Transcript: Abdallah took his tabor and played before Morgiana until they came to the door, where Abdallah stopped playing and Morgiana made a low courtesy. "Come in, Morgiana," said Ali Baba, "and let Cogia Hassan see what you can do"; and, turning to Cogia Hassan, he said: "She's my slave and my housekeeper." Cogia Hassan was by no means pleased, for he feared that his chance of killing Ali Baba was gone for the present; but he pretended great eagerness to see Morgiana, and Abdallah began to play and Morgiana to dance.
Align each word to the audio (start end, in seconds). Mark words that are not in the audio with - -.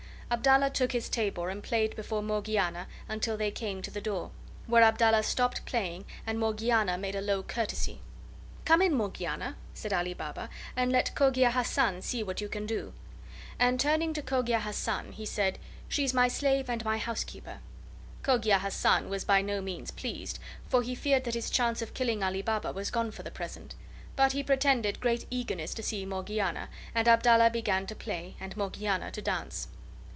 Abdallah 0.33 0.69
took 0.69 0.93
his 0.93 1.09
tabor 1.09 1.49
and 1.49 1.61
played 1.61 1.93
before 1.97 2.23
Morgiana 2.23 2.87
until 3.09 3.35
they 3.35 3.51
came 3.51 3.81
to 3.81 3.91
the 3.91 3.99
door, 3.99 4.31
where 4.65 4.81
Abdallah 4.81 5.23
stopped 5.23 5.65
playing 5.65 6.05
and 6.25 6.39
Morgiana 6.39 6.97
made 6.97 7.15
a 7.15 7.21
low 7.21 7.43
courtesy. 7.43 7.99
"Come 8.63 8.81
in, 8.81 8.93
Morgiana," 8.93 9.57
said 9.73 9.91
Ali 9.91 10.13
Baba, 10.13 10.49
"and 10.73 10.89
let 10.89 11.13
Cogia 11.15 11.51
Hassan 11.51 12.01
see 12.01 12.23
what 12.23 12.39
you 12.39 12.47
can 12.47 12.65
do"; 12.65 12.93
and, 13.59 13.77
turning 13.77 14.13
to 14.13 14.21
Cogia 14.21 14.61
Hassan, 14.61 15.11
he 15.11 15.25
said: 15.25 15.59
"She's 15.89 16.13
my 16.13 16.29
slave 16.29 16.69
and 16.69 16.85
my 16.85 16.97
housekeeper." 16.97 17.59
Cogia 18.23 18.59
Hassan 18.59 19.09
was 19.09 19.25
by 19.25 19.41
no 19.41 19.59
means 19.59 19.91
pleased, 19.91 20.39
for 20.65 20.81
he 20.81 20.95
feared 20.95 21.25
that 21.25 21.33
his 21.35 21.49
chance 21.49 21.81
of 21.81 21.93
killing 21.93 22.23
Ali 22.23 22.41
Baba 22.41 22.71
was 22.71 22.89
gone 22.89 23.11
for 23.11 23.23
the 23.23 23.31
present; 23.31 23.75
but 24.15 24.31
he 24.31 24.43
pretended 24.43 25.01
great 25.01 25.25
eagerness 25.29 25.73
to 25.73 25.83
see 25.83 26.05
Morgiana, 26.05 26.69
and 26.95 27.09
Abdallah 27.09 27.49
began 27.49 27.85
to 27.87 27.95
play 27.95 28.35
and 28.39 28.55
Morgiana 28.55 29.11
to 29.11 29.21
dance. 29.21 29.67